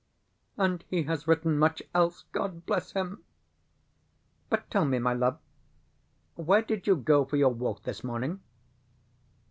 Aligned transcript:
And 0.57 0.83
he 0.89 1.03
has 1.03 1.27
written 1.27 1.59
much 1.59 1.83
else, 1.93 2.23
God 2.31 2.65
bless 2.65 2.93
him! 2.93 3.23
But 4.49 4.67
tell 4.71 4.83
me, 4.83 4.97
my 4.97 5.13
love 5.13 5.37
where 6.33 6.63
did 6.63 6.87
you 6.87 6.95
go 6.95 7.23
for 7.23 7.37
your 7.37 7.53
walk 7.53 7.83
this 7.83 8.03
morning? 8.03 8.41